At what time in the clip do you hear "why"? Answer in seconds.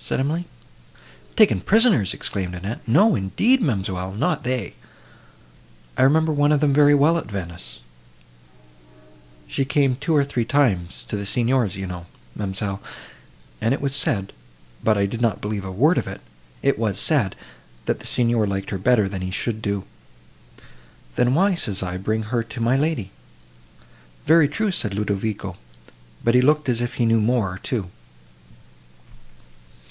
21.34-21.54